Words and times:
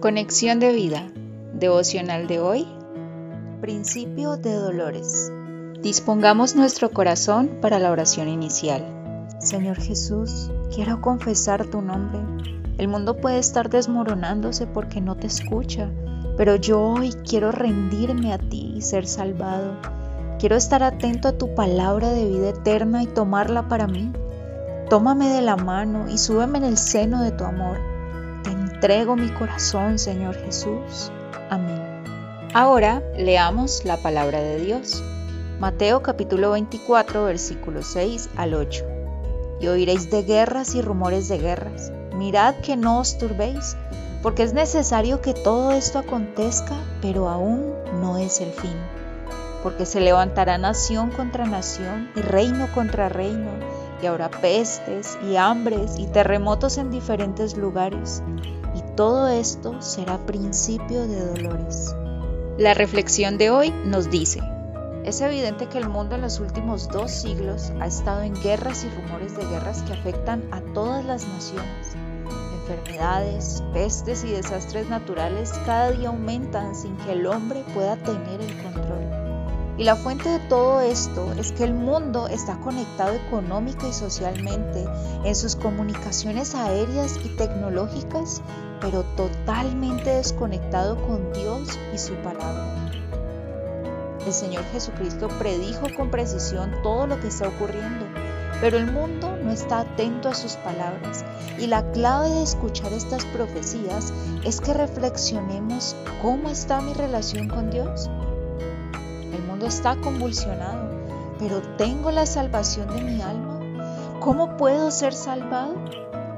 Conexión 0.00 0.60
de 0.60 0.72
vida. 0.72 1.06
Devocional 1.52 2.26
de 2.26 2.40
hoy. 2.40 2.66
Principio 3.60 4.38
de 4.38 4.54
dolores. 4.54 5.30
Dispongamos 5.82 6.56
nuestro 6.56 6.90
corazón 6.90 7.58
para 7.60 7.78
la 7.78 7.90
oración 7.90 8.26
inicial. 8.28 8.82
Señor 9.40 9.76
Jesús, 9.76 10.50
quiero 10.74 11.02
confesar 11.02 11.66
tu 11.66 11.82
nombre. 11.82 12.18
El 12.78 12.88
mundo 12.88 13.18
puede 13.18 13.36
estar 13.36 13.68
desmoronándose 13.68 14.66
porque 14.66 15.02
no 15.02 15.16
te 15.16 15.26
escucha, 15.26 15.90
pero 16.38 16.56
yo 16.56 16.80
hoy 16.80 17.12
quiero 17.28 17.52
rendirme 17.52 18.32
a 18.32 18.38
ti 18.38 18.72
y 18.74 18.80
ser 18.80 19.06
salvado. 19.06 19.76
Quiero 20.38 20.56
estar 20.56 20.82
atento 20.82 21.28
a 21.28 21.36
tu 21.36 21.54
palabra 21.54 22.08
de 22.08 22.24
vida 22.24 22.48
eterna 22.48 23.02
y 23.02 23.06
tomarla 23.06 23.68
para 23.68 23.86
mí. 23.86 24.10
Tómame 24.88 25.28
de 25.28 25.42
la 25.42 25.56
mano 25.56 26.08
y 26.08 26.16
súbeme 26.16 26.56
en 26.56 26.64
el 26.64 26.78
seno 26.78 27.22
de 27.22 27.32
tu 27.32 27.44
amor 27.44 27.90
entrego 28.80 29.14
mi 29.14 29.28
corazón, 29.28 29.98
Señor 29.98 30.36
Jesús. 30.36 31.12
Amén. 31.50 31.82
Ahora 32.54 33.02
leamos 33.14 33.84
la 33.84 33.98
palabra 33.98 34.40
de 34.40 34.58
Dios. 34.58 35.04
Mateo 35.58 36.02
capítulo 36.02 36.52
24 36.52 37.26
versículos 37.26 37.88
6 37.88 38.30
al 38.36 38.54
8. 38.54 38.86
Y 39.60 39.66
oiréis 39.66 40.10
de 40.10 40.22
guerras 40.22 40.74
y 40.74 40.80
rumores 40.80 41.28
de 41.28 41.36
guerras. 41.36 41.92
Mirad 42.16 42.54
que 42.62 42.78
no 42.78 43.00
os 43.00 43.18
turbéis, 43.18 43.76
porque 44.22 44.44
es 44.44 44.54
necesario 44.54 45.20
que 45.20 45.34
todo 45.34 45.72
esto 45.72 45.98
acontezca, 45.98 46.74
pero 47.02 47.28
aún 47.28 47.74
no 48.00 48.16
es 48.16 48.40
el 48.40 48.50
fin. 48.50 48.78
Porque 49.62 49.84
se 49.84 50.00
levantará 50.00 50.56
nación 50.56 51.10
contra 51.10 51.44
nación 51.44 52.10
y 52.16 52.22
reino 52.22 52.66
contra 52.72 53.10
reino, 53.10 53.50
y 54.00 54.06
habrá 54.06 54.30
pestes 54.30 55.18
y 55.30 55.36
hambres 55.36 55.98
y 55.98 56.06
terremotos 56.06 56.78
en 56.78 56.90
diferentes 56.90 57.58
lugares 57.58 58.22
todo 58.96 59.28
esto 59.28 59.80
será 59.82 60.18
principio 60.26 61.06
de 61.06 61.26
dolores. 61.26 61.94
La 62.58 62.74
reflexión 62.74 63.38
de 63.38 63.50
hoy 63.50 63.70
nos 63.84 64.10
dice, 64.10 64.40
es 65.04 65.20
evidente 65.22 65.66
que 65.66 65.78
el 65.78 65.88
mundo 65.88 66.16
en 66.16 66.20
los 66.20 66.40
últimos 66.40 66.88
dos 66.88 67.10
siglos 67.10 67.72
ha 67.80 67.86
estado 67.86 68.22
en 68.22 68.34
guerras 68.42 68.84
y 68.84 68.90
rumores 68.90 69.36
de 69.36 69.46
guerras 69.46 69.82
que 69.82 69.94
afectan 69.94 70.42
a 70.52 70.60
todas 70.74 71.04
las 71.04 71.26
naciones. 71.26 71.96
Enfermedades, 72.60 73.62
pestes 73.72 74.24
y 74.24 74.32
desastres 74.32 74.88
naturales 74.90 75.52
cada 75.64 75.90
día 75.90 76.08
aumentan 76.08 76.74
sin 76.74 76.96
que 76.98 77.12
el 77.12 77.26
hombre 77.26 77.64
pueda 77.74 77.96
tener 77.96 78.40
el 78.40 78.62
control. 78.62 79.19
Y 79.80 79.84
la 79.84 79.96
fuente 79.96 80.28
de 80.28 80.40
todo 80.40 80.82
esto 80.82 81.32
es 81.38 81.52
que 81.52 81.64
el 81.64 81.72
mundo 81.72 82.28
está 82.28 82.60
conectado 82.60 83.14
económica 83.14 83.88
y 83.88 83.94
socialmente 83.94 84.84
en 85.24 85.34
sus 85.34 85.56
comunicaciones 85.56 86.54
aéreas 86.54 87.18
y 87.24 87.30
tecnológicas, 87.30 88.42
pero 88.82 89.04
totalmente 89.16 90.10
desconectado 90.10 90.96
con 91.06 91.32
Dios 91.32 91.78
y 91.94 91.96
su 91.96 92.12
palabra. 92.16 92.92
El 94.26 94.34
Señor 94.34 94.64
Jesucristo 94.70 95.28
predijo 95.38 95.86
con 95.96 96.10
precisión 96.10 96.70
todo 96.82 97.06
lo 97.06 97.18
que 97.18 97.28
está 97.28 97.48
ocurriendo, 97.48 98.04
pero 98.60 98.76
el 98.76 98.92
mundo 98.92 99.34
no 99.42 99.50
está 99.50 99.80
atento 99.80 100.28
a 100.28 100.34
sus 100.34 100.56
palabras 100.56 101.24
y 101.58 101.68
la 101.68 101.90
clave 101.92 102.28
de 102.28 102.42
escuchar 102.42 102.92
estas 102.92 103.24
profecías 103.24 104.12
es 104.44 104.60
que 104.60 104.74
reflexionemos 104.74 105.96
cómo 106.20 106.50
está 106.50 106.82
mi 106.82 106.92
relación 106.92 107.48
con 107.48 107.70
Dios 107.70 108.10
está 109.66 109.96
convulsionado, 109.96 110.88
pero 111.38 111.60
tengo 111.76 112.10
la 112.10 112.26
salvación 112.26 112.88
de 112.88 113.02
mi 113.02 113.22
alma. 113.22 113.60
¿Cómo 114.20 114.56
puedo 114.56 114.90
ser 114.90 115.14
salvado? 115.14 115.74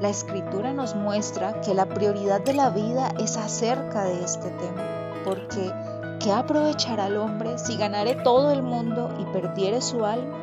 La 0.00 0.08
escritura 0.08 0.72
nos 0.72 0.94
muestra 0.94 1.60
que 1.60 1.74
la 1.74 1.86
prioridad 1.86 2.40
de 2.40 2.54
la 2.54 2.70
vida 2.70 3.12
es 3.18 3.36
acerca 3.36 4.04
de 4.04 4.24
este 4.24 4.50
tema, 4.50 4.82
porque 5.24 5.72
¿qué 6.20 6.32
aprovechará 6.32 7.06
el 7.06 7.16
hombre 7.16 7.58
si 7.58 7.76
ganare 7.76 8.16
todo 8.16 8.50
el 8.50 8.62
mundo 8.62 9.10
y 9.18 9.24
perdiere 9.26 9.80
su 9.80 10.04
alma? 10.04 10.38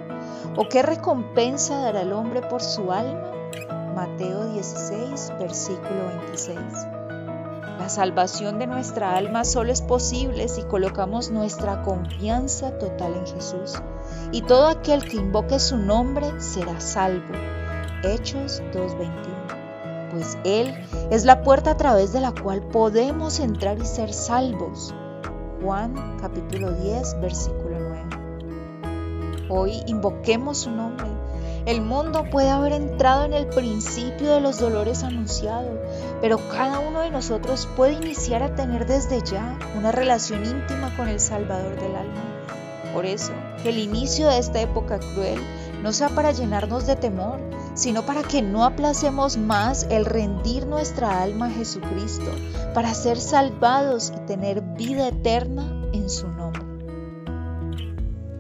¿O 0.56 0.68
qué 0.70 0.82
recompensa 0.82 1.80
dará 1.80 2.02
el 2.02 2.14
hombre 2.14 2.42
por 2.42 2.62
su 2.62 2.92
alma? 2.92 3.32
Mateo 3.96 4.46
16, 4.54 5.34
versículo 5.40 6.08
26. 6.28 6.99
La 7.80 7.88
salvación 7.88 8.60
de 8.60 8.68
nuestra 8.68 9.16
alma 9.16 9.46
solo 9.46 9.72
es 9.72 9.82
posible 9.82 10.50
si 10.50 10.64
colocamos 10.64 11.32
nuestra 11.32 11.82
confianza 11.82 12.78
total 12.78 13.14
en 13.14 13.26
Jesús. 13.26 13.82
Y 14.34 14.42
todo 14.42 14.68
aquel 14.68 15.06
que 15.06 15.16
invoque 15.16 15.60
su 15.60 15.78
nombre 15.78 16.28
será 16.42 16.82
salvo. 16.82 17.34
Hechos 18.04 18.62
2.21. 18.74 20.12
Pues 20.12 20.38
Él 20.44 20.76
es 21.10 21.24
la 21.24 21.42
puerta 21.42 21.72
a 21.72 21.78
través 21.78 22.12
de 22.12 22.20
la 22.20 22.34
cual 22.34 22.62
podemos 22.64 23.40
entrar 23.40 23.80
y 23.80 23.86
ser 23.86 24.12
salvos. 24.14 24.94
Juan 25.64 26.18
capítulo 26.20 26.74
10 26.74 27.22
versículo 27.22 27.78
9. 27.80 29.48
Hoy 29.48 29.84
invoquemos 29.88 30.58
su 30.58 30.72
nombre 30.72 31.08
el 31.70 31.82
mundo 31.82 32.26
puede 32.32 32.50
haber 32.50 32.74
entrado 32.74 33.26
en 33.26 33.34
el 33.34 33.46
principio 33.46 34.34
de 34.34 34.42
los 34.42 34.60
dolores 34.60 35.04
anunciados, 35.04 35.78
pero 36.20 36.40
cada 36.50 36.80
uno 36.80 37.02
de 37.02 37.12
nosotros 37.12 37.70
puede 37.76 37.94
iniciar 37.94 38.42
a 38.42 38.56
tener 38.56 38.88
desde 38.88 39.22
ya 39.22 39.56
una 39.78 39.92
relación 39.92 40.44
íntima 40.46 40.92
con 40.98 41.08
el 41.08 41.20
Salvador 41.20 41.80
del 41.80 41.96
alma. 41.96 42.24
Por 42.92 43.06
eso, 43.06 43.34
que 43.62 43.70
el 43.70 43.78
inicio 43.78 44.28
de 44.28 44.40
esta 44.40 44.60
época 44.60 44.98
cruel 44.98 45.40
no 45.84 45.94
sea 45.94 46.10
para 46.10 46.32
llenarnos 46.32 46.88
de 46.88 46.96
temor, 46.96 47.40
sino 47.76 48.04
para 48.04 48.24
que 48.24 48.42
no 48.42 48.64
aplacemos 48.66 49.38
más 49.38 49.86
el 49.92 50.06
rendir 50.06 50.66
nuestra 50.66 51.22
alma 51.22 51.46
a 51.46 51.52
Jesucristo, 51.52 52.32
para 52.74 52.96
ser 52.96 53.20
salvados 53.20 54.12
y 54.16 54.26
tener 54.26 54.62
vida 54.62 55.10
eterna 55.10 55.88
en 55.94 56.10
su 56.10 56.28
nombre. 56.30 56.59